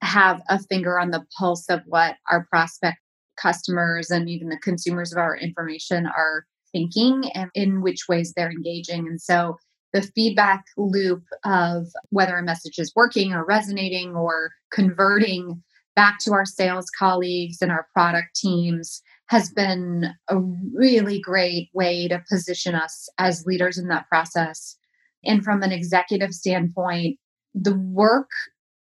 have 0.00 0.42
a 0.48 0.58
finger 0.58 0.98
on 0.98 1.10
the 1.10 1.24
pulse 1.38 1.66
of 1.68 1.82
what 1.86 2.16
our 2.30 2.46
prospect 2.50 2.98
customers 3.42 4.10
and 4.10 4.30
even 4.30 4.48
the 4.48 4.58
consumers 4.58 5.12
of 5.12 5.18
our 5.18 5.36
information 5.36 6.06
are 6.06 6.46
thinking 6.72 7.24
and 7.34 7.50
in 7.54 7.82
which 7.82 8.08
ways 8.08 8.32
they're 8.32 8.50
engaging. 8.50 9.06
And 9.06 9.20
so 9.20 9.56
the 9.92 10.02
feedback 10.02 10.64
loop 10.76 11.22
of 11.44 11.88
whether 12.10 12.36
a 12.36 12.42
message 12.42 12.78
is 12.78 12.92
working 12.96 13.32
or 13.32 13.44
resonating 13.44 14.14
or 14.14 14.52
converting 14.70 15.62
back 15.94 16.18
to 16.20 16.32
our 16.32 16.46
sales 16.46 16.86
colleagues 16.98 17.58
and 17.60 17.70
our 17.70 17.86
product 17.92 18.34
teams 18.34 19.02
has 19.26 19.50
been 19.50 20.06
a 20.28 20.38
really 20.74 21.20
great 21.20 21.68
way 21.74 22.08
to 22.08 22.22
position 22.30 22.74
us 22.74 23.08
as 23.18 23.46
leaders 23.46 23.78
in 23.78 23.88
that 23.88 24.08
process. 24.08 24.76
And 25.24 25.44
from 25.44 25.62
an 25.62 25.72
executive 25.72 26.32
standpoint, 26.32 27.18
the 27.54 27.74
work 27.74 28.30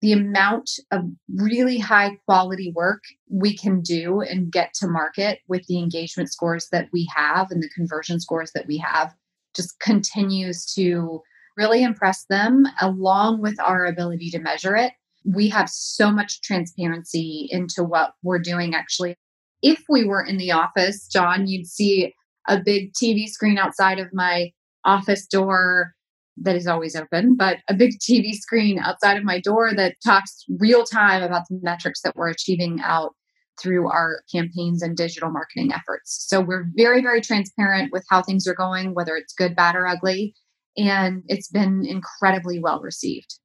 the 0.03 0.13
amount 0.13 0.69
of 0.91 1.05
really 1.37 1.79
high 1.79 2.17
quality 2.27 2.73
work 2.75 3.03
we 3.31 3.57
can 3.57 3.81
do 3.81 4.21
and 4.21 4.51
get 4.51 4.75
to 4.75 4.89
market 4.89 5.39
with 5.49 5.65
the 5.69 5.79
engagement 5.79 6.31
scores 6.31 6.69
that 6.73 6.89
we 6.93 7.09
have 7.15 7.51
and 7.51 7.63
the 7.63 7.71
conversion 7.71 8.19
scores 8.19 8.51
that 8.53 8.67
we 8.67 8.77
have 8.79 9.15
just 9.55 9.79
continues 9.79 10.67
to 10.75 11.21
really 11.57 11.85
impress 11.85 12.25
them 12.29 12.67
along 12.81 13.41
with 13.41 13.59
our 13.61 13.87
ability 13.87 14.29
to 14.31 14.41
measure 14.41 14.75
it. 14.75 14.93
We 15.25 15.49
have 15.51 15.71
so 15.71 16.11
much 16.11 16.43
transparency 16.43 17.47
into 17.51 17.85
what 17.85 18.15
we're 18.25 18.41
doing 18.41 18.75
actually. 18.75 19.15
If 19.63 19.85
we 19.89 20.05
were 20.05 20.25
in 20.25 20.37
the 20.37 20.51
office, 20.51 21.07
John, 21.07 21.47
you'd 21.47 21.69
see 21.69 22.13
a 22.49 22.59
big 22.61 22.93
TV 22.95 23.29
screen 23.29 23.57
outside 23.57 24.01
of 24.01 24.09
my 24.13 24.51
office 24.85 25.27
door 25.27 25.95
that 26.39 26.57
is 26.57 26.67
always 26.67 26.97
open, 26.97 27.37
but 27.37 27.59
a 27.69 27.75
big 27.75 27.99
TV 27.99 28.33
screen 28.33 28.79
outside 28.79 29.17
of 29.17 29.25
my 29.25 29.41
door 29.41 29.73
that 29.75 29.97
talks 30.05 30.45
real 30.59 30.85
time 30.85 31.23
about 31.23 31.43
the 31.49 31.59
metrics 31.63 32.01
that 32.03 32.17
we're 32.17 32.31
achieving 32.31 32.81
out 32.83 33.15
through 33.61 33.89
our 33.89 34.23
campaigns 34.33 34.83
and 34.83 34.97
digital 34.97 35.31
marketing 35.31 35.73
efforts. 35.73 36.25
So 36.29 36.41
we're 36.41 36.67
very, 36.75 37.03
very 37.03 37.21
transparent 37.21 37.93
with 37.93 38.05
how 38.09 38.23
things 38.23 38.47
are 38.47 38.55
going, 38.55 38.95
whether 38.95 39.17
it's 39.17 39.35
good, 39.35 39.55
bad, 39.55 39.77
or 39.77 39.87
ugly. 39.87 40.35
And 40.77 41.23
it's 41.29 41.49
been 41.49 41.85
incredibly 41.85 42.59
well 42.59 42.81
received. 42.81 43.39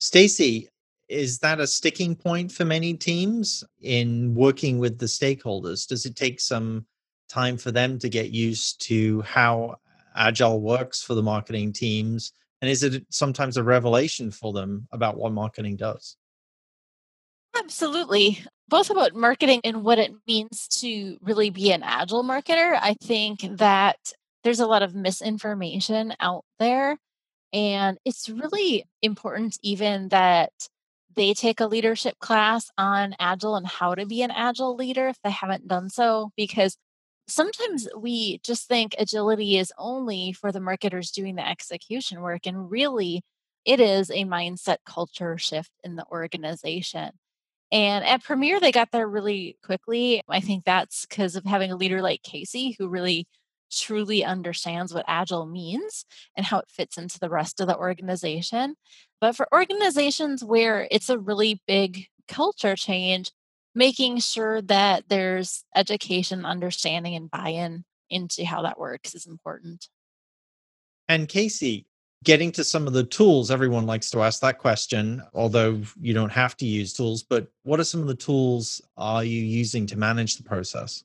Stacy, 0.00 0.68
is 1.08 1.38
that 1.38 1.60
a 1.60 1.66
sticking 1.66 2.14
point 2.14 2.52
for 2.52 2.64
many 2.64 2.94
teams 2.94 3.64
in 3.80 4.34
working 4.34 4.78
with 4.78 4.98
the 4.98 5.06
stakeholders? 5.06 5.86
Does 5.86 6.04
it 6.04 6.16
take 6.16 6.40
some 6.40 6.86
time 7.28 7.56
for 7.56 7.70
them 7.70 7.98
to 8.00 8.08
get 8.08 8.30
used 8.30 8.80
to 8.86 9.22
how 9.22 9.76
agile 10.18 10.60
works 10.60 11.02
for 11.02 11.14
the 11.14 11.22
marketing 11.22 11.72
teams 11.72 12.32
and 12.60 12.70
is 12.70 12.82
it 12.82 13.06
sometimes 13.10 13.56
a 13.56 13.62
revelation 13.62 14.30
for 14.30 14.52
them 14.52 14.88
about 14.92 15.16
what 15.16 15.32
marketing 15.32 15.76
does? 15.76 16.16
Absolutely. 17.56 18.44
Both 18.68 18.90
about 18.90 19.14
marketing 19.14 19.60
and 19.64 19.84
what 19.84 19.98
it 19.98 20.12
means 20.26 20.68
to 20.80 21.18
really 21.22 21.50
be 21.50 21.72
an 21.72 21.82
agile 21.82 22.22
marketer 22.22 22.78
i 22.80 22.94
think 23.02 23.40
that 23.56 23.96
there's 24.44 24.60
a 24.60 24.66
lot 24.66 24.82
of 24.82 24.94
misinformation 24.94 26.14
out 26.20 26.44
there 26.58 26.98
and 27.52 27.96
it's 28.04 28.28
really 28.28 28.84
important 29.00 29.58
even 29.62 30.08
that 30.08 30.52
they 31.16 31.32
take 31.32 31.60
a 31.60 31.66
leadership 31.66 32.18
class 32.18 32.70
on 32.76 33.14
agile 33.18 33.56
and 33.56 33.66
how 33.66 33.94
to 33.94 34.04
be 34.04 34.22
an 34.22 34.30
agile 34.30 34.76
leader 34.76 35.08
if 35.08 35.16
they 35.24 35.30
haven't 35.30 35.66
done 35.66 35.88
so 35.88 36.30
because 36.36 36.76
sometimes 37.28 37.88
we 37.96 38.40
just 38.42 38.66
think 38.68 38.94
agility 38.98 39.58
is 39.58 39.72
only 39.78 40.32
for 40.32 40.52
the 40.52 40.60
marketers 40.60 41.10
doing 41.10 41.36
the 41.36 41.46
execution 41.48 42.20
work 42.20 42.46
and 42.46 42.70
really 42.70 43.22
it 43.64 43.80
is 43.80 44.10
a 44.10 44.24
mindset 44.24 44.78
culture 44.86 45.36
shift 45.38 45.70
in 45.84 45.96
the 45.96 46.06
organization. 46.10 47.10
And 47.70 48.04
at 48.04 48.24
premier 48.24 48.60
they 48.60 48.72
got 48.72 48.90
there 48.92 49.08
really 49.08 49.58
quickly. 49.64 50.22
I 50.28 50.40
think 50.40 50.64
that's 50.64 51.06
because 51.06 51.36
of 51.36 51.44
having 51.44 51.70
a 51.72 51.76
leader 51.76 52.00
like 52.02 52.22
casey 52.22 52.76
who 52.78 52.88
really 52.88 53.26
truly 53.70 54.24
understands 54.24 54.94
what 54.94 55.04
agile 55.06 55.46
means 55.46 56.04
and 56.36 56.46
how 56.46 56.58
it 56.58 56.68
fits 56.68 56.96
into 56.96 57.18
the 57.18 57.28
rest 57.28 57.60
of 57.60 57.66
the 57.66 57.76
organization. 57.76 58.76
But 59.20 59.36
for 59.36 59.46
organizations 59.52 60.42
where 60.42 60.88
it's 60.90 61.10
a 61.10 61.18
really 61.18 61.60
big 61.66 62.06
culture 62.28 62.76
change 62.76 63.32
making 63.74 64.18
sure 64.18 64.62
that 64.62 65.08
there's 65.08 65.64
education, 65.74 66.44
understanding, 66.44 67.14
and 67.14 67.30
buy 67.30 67.50
in 67.50 67.84
into 68.10 68.44
how 68.44 68.62
that 68.62 68.78
works 68.78 69.14
is 69.14 69.26
important. 69.26 69.88
And 71.08 71.28
Casey, 71.28 71.86
getting 72.24 72.52
to 72.52 72.64
some 72.64 72.86
of 72.86 72.92
the 72.92 73.04
tools, 73.04 73.50
everyone 73.50 73.86
likes 73.86 74.10
to 74.10 74.22
ask 74.22 74.40
that 74.40 74.58
question, 74.58 75.22
although 75.34 75.80
you 76.00 76.14
don't 76.14 76.32
have 76.32 76.56
to 76.58 76.66
use 76.66 76.92
tools. 76.92 77.22
But 77.22 77.48
what 77.62 77.80
are 77.80 77.84
some 77.84 78.00
of 78.00 78.08
the 78.08 78.14
tools 78.14 78.80
are 78.96 79.24
you 79.24 79.42
using 79.42 79.86
to 79.86 79.96
manage 79.96 80.36
the 80.36 80.42
process? 80.42 81.04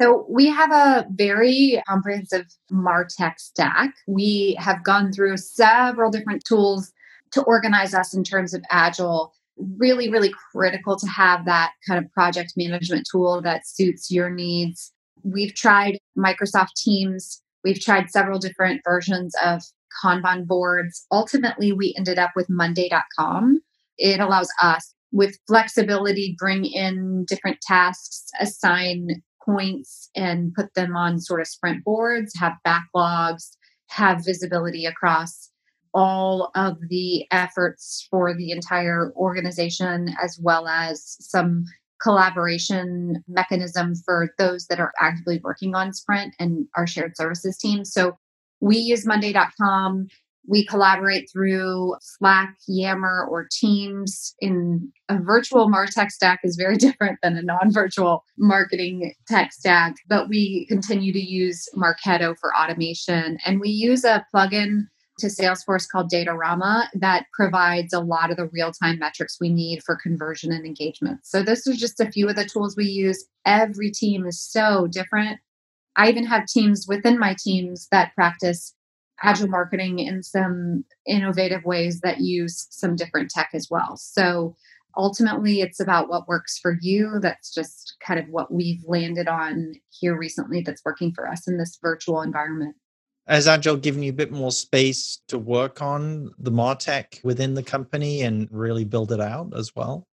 So 0.00 0.26
we 0.28 0.46
have 0.48 0.70
a 0.72 1.06
very 1.10 1.82
comprehensive 1.88 2.46
MarTech 2.70 3.38
stack. 3.38 3.94
We 4.06 4.56
have 4.58 4.84
gone 4.84 5.10
through 5.10 5.38
several 5.38 6.10
different 6.10 6.44
tools 6.44 6.92
to 7.32 7.42
organize 7.42 7.94
us 7.94 8.14
in 8.14 8.22
terms 8.22 8.52
of 8.52 8.62
agile 8.70 9.32
really, 9.58 10.10
really 10.10 10.32
critical 10.52 10.96
to 10.96 11.06
have 11.06 11.44
that 11.46 11.72
kind 11.86 12.04
of 12.04 12.10
project 12.12 12.52
management 12.56 13.06
tool 13.10 13.40
that 13.42 13.66
suits 13.66 14.10
your 14.10 14.30
needs. 14.30 14.92
We've 15.22 15.54
tried 15.54 15.98
Microsoft 16.16 16.74
Teams, 16.76 17.42
we've 17.64 17.80
tried 17.80 18.10
several 18.10 18.38
different 18.38 18.82
versions 18.84 19.34
of 19.44 19.62
Kanban 20.02 20.46
boards. 20.46 21.06
Ultimately, 21.10 21.72
we 21.72 21.94
ended 21.96 22.18
up 22.18 22.32
with 22.36 22.50
Monday.com. 22.50 23.60
It 23.98 24.20
allows 24.20 24.50
us 24.62 24.94
with 25.12 25.38
flexibility, 25.46 26.36
bring 26.38 26.64
in 26.64 27.24
different 27.26 27.60
tasks, 27.62 28.26
assign 28.40 29.22
points, 29.42 30.10
and 30.14 30.52
put 30.54 30.74
them 30.74 30.96
on 30.96 31.20
sort 31.20 31.40
of 31.40 31.46
sprint 31.46 31.82
boards, 31.84 32.32
have 32.38 32.54
backlogs, 32.66 33.56
have 33.88 34.24
visibility 34.24 34.84
across 34.84 35.50
all 35.96 36.50
of 36.54 36.76
the 36.90 37.26
efforts 37.30 38.06
for 38.10 38.36
the 38.36 38.50
entire 38.50 39.12
organization, 39.16 40.14
as 40.22 40.38
well 40.38 40.68
as 40.68 41.16
some 41.20 41.64
collaboration 42.02 43.24
mechanism 43.26 43.94
for 44.04 44.28
those 44.38 44.66
that 44.66 44.78
are 44.78 44.92
actively 45.00 45.40
working 45.42 45.74
on 45.74 45.94
Sprint 45.94 46.34
and 46.38 46.66
our 46.76 46.86
shared 46.86 47.16
services 47.16 47.56
team. 47.56 47.82
So 47.86 48.12
we 48.60 48.76
use 48.76 49.06
Monday.com. 49.06 50.08
We 50.46 50.66
collaborate 50.66 51.30
through 51.32 51.96
Slack, 52.02 52.54
Yammer, 52.68 53.26
or 53.30 53.48
Teams. 53.50 54.34
In 54.38 54.92
a 55.08 55.18
virtual 55.18 55.70
MarTech 55.70 56.10
stack 56.10 56.40
is 56.44 56.56
very 56.56 56.76
different 56.86 57.18
than 57.22 57.38
a 57.38 57.42
non-virtual 57.42 58.22
marketing 58.36 59.14
tech 59.26 59.50
stack, 59.54 59.94
but 60.10 60.28
we 60.28 60.66
continue 60.66 61.14
to 61.14 61.20
use 61.20 61.66
Marketo 61.74 62.36
for 62.38 62.54
automation, 62.54 63.38
and 63.46 63.60
we 63.60 63.70
use 63.70 64.04
a 64.04 64.26
plugin 64.34 64.82
to 65.18 65.26
Salesforce 65.28 65.88
called 65.88 66.10
Datorama 66.10 66.88
that 66.94 67.26
provides 67.32 67.92
a 67.92 68.00
lot 68.00 68.30
of 68.30 68.36
the 68.36 68.48
real 68.52 68.72
time 68.72 68.98
metrics 68.98 69.38
we 69.40 69.48
need 69.48 69.82
for 69.82 69.96
conversion 69.96 70.52
and 70.52 70.66
engagement. 70.66 71.20
So, 71.24 71.42
this 71.42 71.66
is 71.66 71.78
just 71.78 72.00
a 72.00 72.10
few 72.10 72.28
of 72.28 72.36
the 72.36 72.44
tools 72.44 72.76
we 72.76 72.84
use. 72.84 73.24
Every 73.44 73.90
team 73.90 74.26
is 74.26 74.40
so 74.40 74.86
different. 74.86 75.40
I 75.96 76.08
even 76.08 76.24
have 76.26 76.46
teams 76.46 76.86
within 76.86 77.18
my 77.18 77.34
teams 77.38 77.88
that 77.90 78.14
practice 78.14 78.74
agile 79.22 79.48
marketing 79.48 79.98
in 79.98 80.22
some 80.22 80.84
innovative 81.06 81.64
ways 81.64 82.00
that 82.00 82.20
use 82.20 82.66
some 82.70 82.96
different 82.96 83.30
tech 83.30 83.48
as 83.54 83.68
well. 83.70 83.96
So, 83.96 84.54
ultimately, 84.96 85.60
it's 85.60 85.80
about 85.80 86.08
what 86.08 86.28
works 86.28 86.58
for 86.58 86.76
you. 86.80 87.18
That's 87.20 87.52
just 87.52 87.96
kind 88.04 88.20
of 88.20 88.26
what 88.28 88.52
we've 88.52 88.82
landed 88.86 89.28
on 89.28 89.74
here 89.90 90.16
recently 90.16 90.60
that's 90.60 90.84
working 90.84 91.12
for 91.12 91.26
us 91.28 91.48
in 91.48 91.58
this 91.58 91.78
virtual 91.80 92.22
environment. 92.22 92.76
Has 93.28 93.48
Agile 93.48 93.76
given 93.76 94.02
you 94.02 94.10
a 94.10 94.14
bit 94.14 94.30
more 94.30 94.52
space 94.52 95.20
to 95.28 95.38
work 95.38 95.82
on 95.82 96.30
the 96.38 96.52
MarTech 96.52 97.24
within 97.24 97.54
the 97.54 97.62
company 97.62 98.22
and 98.22 98.48
really 98.52 98.84
build 98.84 99.10
it 99.10 99.20
out 99.20 99.52
as 99.56 99.74
well? 99.74 100.06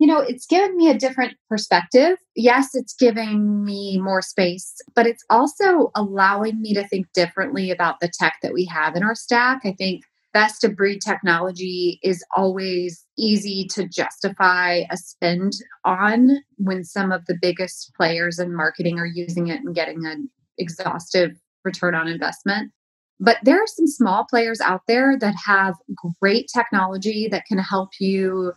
You 0.00 0.08
know, 0.08 0.18
it's 0.20 0.46
given 0.46 0.76
me 0.76 0.90
a 0.90 0.98
different 0.98 1.34
perspective. 1.48 2.18
Yes, 2.34 2.74
it's 2.74 2.94
giving 2.94 3.64
me 3.64 3.98
more 4.00 4.22
space, 4.22 4.74
but 4.94 5.06
it's 5.06 5.24
also 5.30 5.90
allowing 5.94 6.60
me 6.60 6.74
to 6.74 6.86
think 6.86 7.06
differently 7.14 7.70
about 7.70 8.00
the 8.00 8.10
tech 8.12 8.34
that 8.42 8.52
we 8.52 8.64
have 8.66 8.96
in 8.96 9.02
our 9.02 9.14
stack. 9.14 9.60
I 9.64 9.72
think 9.72 10.02
best 10.32 10.62
of 10.62 10.76
breed 10.76 11.00
technology 11.00 11.98
is 12.02 12.24
always 12.36 13.04
easy 13.16 13.66
to 13.72 13.88
justify 13.88 14.82
a 14.90 14.96
spend 14.96 15.52
on 15.84 16.38
when 16.58 16.84
some 16.84 17.10
of 17.10 17.24
the 17.26 17.38
biggest 17.40 17.92
players 17.96 18.38
in 18.38 18.54
marketing 18.54 18.98
are 18.98 19.06
using 19.06 19.48
it 19.48 19.60
and 19.60 19.74
getting 19.74 20.04
an 20.06 20.28
exhaustive 20.58 21.32
return 21.68 21.94
on 21.94 22.08
investment. 22.08 22.72
But 23.20 23.38
there 23.42 23.60
are 23.62 23.66
some 23.66 23.86
small 23.86 24.24
players 24.30 24.60
out 24.60 24.82
there 24.88 25.18
that 25.18 25.34
have 25.44 25.74
great 26.20 26.48
technology 26.54 27.28
that 27.30 27.44
can 27.46 27.58
help 27.58 27.90
you 28.00 28.52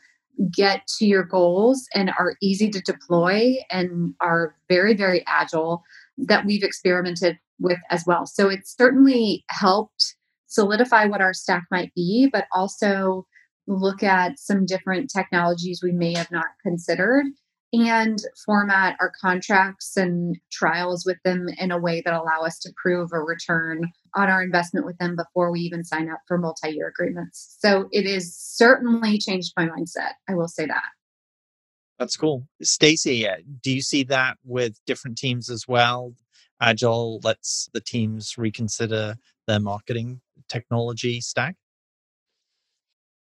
get 0.56 0.88
to 0.98 1.06
your 1.06 1.24
goals 1.24 1.88
and 1.94 2.12
are 2.18 2.36
easy 2.42 2.70
to 2.70 2.82
deploy 2.82 3.56
and 3.70 4.14
are 4.22 4.56
very, 4.70 4.96
very 4.96 5.24
agile 5.28 5.84
that 6.18 6.46
we've 6.46 6.64
experimented 6.64 7.38
with 7.60 7.80
as 7.90 8.04
well. 8.08 8.26
So 8.26 8.50
it's 8.50 8.76
certainly 8.76 9.44
helped 9.50 10.16
solidify 10.48 11.06
what 11.06 11.22
our 11.22 11.34
stack 11.34 11.64
might 11.72 11.94
be, 11.96 12.30
but 12.32 12.46
also 12.54 13.26
look 13.68 14.04
at 14.04 14.40
some 14.40 14.66
different 14.66 15.10
technologies 15.10 15.82
we 15.84 15.92
may 15.92 16.14
have 16.14 16.32
not 16.32 16.48
considered 16.64 17.26
and 17.74 18.20
format 18.46 18.98
our 19.00 19.12
contracts 19.22 19.96
and 19.96 20.38
trials 20.52 21.06
with 21.06 21.18
them 21.24 21.48
in 21.58 21.72
a 21.72 21.80
way 21.80 22.02
that 22.02 22.14
allow 22.14 22.42
us 22.42 22.60
to 22.60 22.74
prove 22.82 23.12
a 23.14 23.20
return 23.20 23.90
on 24.16 24.30
our 24.30 24.44
investment 24.44 24.86
with 24.86 24.98
them 24.98 25.16
before 25.16 25.52
we 25.52 25.62
even 25.62 25.84
sign 25.84 26.10
up 26.10 26.20
for 26.28 26.38
multi-year 26.38 26.88
agreements. 26.88 27.58
So 27.60 27.88
it 27.92 28.06
has 28.12 28.36
certainly 28.36 29.18
changed 29.18 29.54
my 29.56 29.68
mindset. 29.68 30.14
I 30.30 30.36
will 30.36 30.50
say 30.50 30.66
that. 30.66 30.84
That's 31.98 32.18
cool. 32.18 32.48
Stacy, 32.62 33.28
uh, 33.28 33.38
do 33.62 33.72
you 33.72 33.82
see 33.82 34.04
that 34.06 34.38
with 34.44 34.80
different 34.86 35.18
teams 35.18 35.50
as 35.50 35.68
well? 35.68 36.14
Agile 36.60 37.20
lets 37.24 37.70
the 37.74 37.82
teams 37.82 38.38
reconsider 38.38 39.16
their 39.48 39.60
marketing 39.60 40.22
technology 40.50 41.22
stack? 41.22 41.56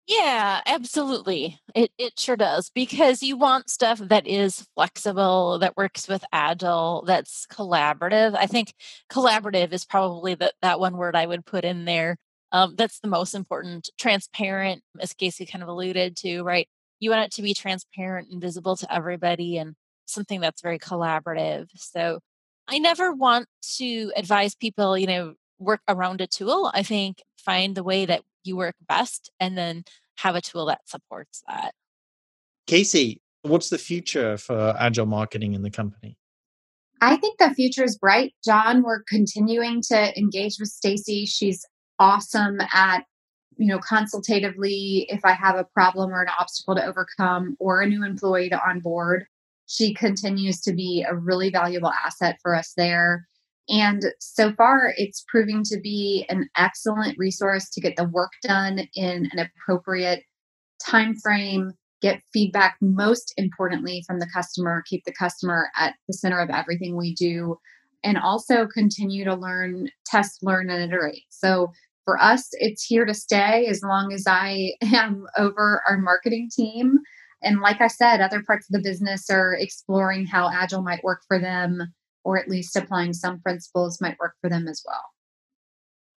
Yeah, 0.07 0.61
absolutely. 0.67 1.59
It 1.73 1.91
it 1.97 2.19
sure 2.19 2.35
does 2.35 2.69
because 2.69 3.23
you 3.23 3.37
want 3.37 3.69
stuff 3.71 3.97
that 3.99 4.27
is 4.27 4.67
flexible, 4.75 5.57
that 5.59 5.75
works 5.77 6.07
with 6.07 6.23
agile, 6.31 7.03
that's 7.07 7.47
collaborative. 7.47 8.35
I 8.35 8.45
think 8.45 8.73
collaborative 9.11 9.73
is 9.73 9.83
probably 9.83 10.35
the, 10.35 10.53
that 10.61 10.79
one 10.79 10.95
word 10.97 11.15
I 11.15 11.25
would 11.25 11.43
put 11.45 11.65
in 11.65 11.85
there. 11.85 12.17
Um, 12.51 12.75
that's 12.77 12.99
the 12.99 13.07
most 13.07 13.33
important. 13.33 13.89
Transparent, 13.99 14.83
as 14.99 15.13
Casey 15.13 15.45
kind 15.47 15.63
of 15.63 15.69
alluded 15.69 16.15
to, 16.17 16.43
right? 16.43 16.67
You 16.99 17.09
want 17.09 17.23
it 17.25 17.31
to 17.33 17.41
be 17.41 17.55
transparent 17.55 18.29
and 18.31 18.39
visible 18.39 18.75
to 18.77 18.93
everybody, 18.93 19.57
and 19.57 19.75
something 20.05 20.39
that's 20.39 20.61
very 20.61 20.77
collaborative. 20.77 21.67
So 21.75 22.19
I 22.67 22.77
never 22.77 23.11
want 23.11 23.47
to 23.77 24.11
advise 24.15 24.53
people, 24.55 24.97
you 24.97 25.07
know, 25.07 25.33
work 25.57 25.81
around 25.87 26.21
a 26.21 26.27
tool. 26.27 26.69
I 26.75 26.83
think 26.83 27.23
find 27.37 27.75
the 27.75 27.83
way 27.83 28.05
that 28.05 28.21
you 28.45 28.55
work 28.57 28.75
best 28.87 29.31
and 29.39 29.57
then 29.57 29.83
have 30.17 30.35
a 30.35 30.41
tool 30.41 30.65
that 30.67 30.87
supports 30.87 31.43
that. 31.47 31.73
Casey, 32.67 33.21
what's 33.41 33.69
the 33.69 33.77
future 33.77 34.37
for 34.37 34.75
agile 34.79 35.05
marketing 35.05 35.53
in 35.53 35.61
the 35.61 35.69
company? 35.69 36.17
I 37.01 37.17
think 37.17 37.37
the 37.37 37.53
future 37.53 37.83
is 37.83 37.97
bright. 37.97 38.33
John, 38.43 38.81
we're 38.81 39.03
continuing 39.03 39.81
to 39.89 40.17
engage 40.17 40.57
with 40.59 40.69
Stacy. 40.69 41.25
She's 41.25 41.65
awesome 41.99 42.59
at 42.73 43.03
you 43.57 43.67
know 43.67 43.79
consultatively 43.79 45.05
if 45.09 45.23
i 45.23 45.31
have 45.31 45.55
a 45.55 45.63
problem 45.63 46.11
or 46.11 46.21
an 46.21 46.27
obstacle 46.39 46.75
to 46.75 46.85
overcome 46.85 47.55
or 47.59 47.81
a 47.81 47.87
new 47.87 48.03
employee 48.03 48.49
to 48.49 48.61
onboard 48.67 49.25
she 49.67 49.93
continues 49.93 50.61
to 50.61 50.73
be 50.73 51.05
a 51.07 51.15
really 51.15 51.49
valuable 51.49 51.91
asset 52.05 52.37
for 52.41 52.53
us 52.53 52.73
there 52.75 53.27
and 53.69 54.03
so 54.19 54.53
far, 54.53 54.93
it's 54.97 55.25
proving 55.27 55.63
to 55.65 55.79
be 55.79 56.25
an 56.29 56.49
excellent 56.55 57.17
resource 57.17 57.69
to 57.71 57.81
get 57.81 57.95
the 57.95 58.07
work 58.07 58.31
done 58.43 58.87
in 58.95 59.29
an 59.31 59.39
appropriate 59.39 60.23
time 60.85 61.15
frame, 61.15 61.71
get 62.01 62.21
feedback 62.31 62.77
most 62.79 63.33
importantly 63.37 64.03
from 64.05 64.19
the 64.19 64.29
customer, 64.31 64.83
keep 64.85 65.03
the 65.05 65.13
customer 65.13 65.69
at 65.75 65.95
the 66.07 66.13
center 66.13 66.39
of 66.39 66.49
everything 66.51 66.95
we 66.95 67.15
do, 67.15 67.57
and 68.03 68.19
also 68.19 68.67
continue 68.67 69.25
to 69.25 69.33
learn, 69.33 69.89
test, 70.05 70.43
learn, 70.43 70.69
and 70.69 70.83
iterate. 70.83 71.23
So 71.29 71.71
for 72.03 72.21
us, 72.21 72.49
it's 72.53 72.83
here 72.83 73.05
to 73.05 73.15
stay 73.15 73.65
as 73.65 73.81
long 73.81 74.13
as 74.13 74.25
I 74.27 74.73
am 74.83 75.25
over 75.37 75.81
our 75.89 75.97
marketing 75.97 76.49
team. 76.55 76.99
And 77.41 77.61
like 77.61 77.81
I 77.81 77.87
said, 77.87 78.21
other 78.21 78.43
parts 78.43 78.69
of 78.69 78.73
the 78.73 78.87
business 78.87 79.27
are 79.31 79.55
exploring 79.55 80.27
how 80.27 80.51
Agile 80.53 80.83
might 80.83 81.03
work 81.03 81.21
for 81.27 81.39
them 81.39 81.81
or 82.25 82.37
at 82.37 82.49
least 82.49 82.75
applying 82.75 83.13
some 83.13 83.39
principles 83.39 84.01
might 84.01 84.19
work 84.19 84.33
for 84.41 84.49
them 84.49 84.67
as 84.67 84.83
well. 84.85 85.03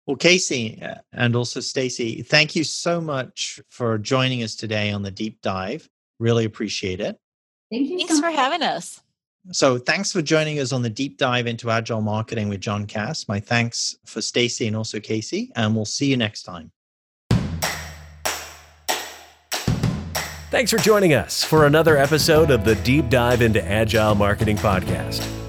Well, 0.07 0.16
Casey 0.16 0.81
uh, 0.83 0.94
and 1.12 1.37
also 1.37 1.61
Stacy, 1.61 2.23
thank 2.23 2.57
you 2.57 2.64
so 2.64 3.01
much 3.01 3.61
for 3.68 3.99
joining 3.99 4.42
us 4.42 4.57
today 4.57 4.90
on 4.90 5.03
the 5.03 5.11
deep 5.11 5.40
dive. 5.42 5.88
Really 6.18 6.47
appreciate 6.47 7.01
it. 7.01 7.21
Thank 7.71 7.90
you. 7.90 7.99
Thanks 7.99 8.16
so 8.16 8.23
for 8.23 8.31
having 8.31 8.62
us. 8.62 9.03
So, 9.53 9.79
thanks 9.79 10.11
for 10.11 10.21
joining 10.21 10.59
us 10.59 10.73
on 10.73 10.83
the 10.83 10.90
deep 10.90 11.16
dive 11.16 11.47
into 11.47 11.71
agile 11.71 12.01
marketing 12.01 12.49
with 12.49 12.61
John 12.61 12.87
Cass. 12.87 13.29
My 13.29 13.38
thanks 13.38 13.97
for 14.05 14.21
Stacy 14.21 14.66
and 14.66 14.75
also 14.75 14.99
Casey, 14.99 15.53
and 15.57 15.77
we'll 15.77 15.85
see 15.85 16.07
you 16.07 16.16
next 16.16 16.42
time. 16.42 16.73
Thanks 20.51 20.71
for 20.71 20.79
joining 20.79 21.12
us 21.12 21.44
for 21.44 21.66
another 21.66 21.99
episode 21.99 22.51
of 22.51 22.64
the 22.64 22.75
Deep 22.77 23.11
Dive 23.11 23.42
into 23.42 23.62
Agile 23.62 24.14
Marketing 24.14 24.57
Podcast. 24.57 25.47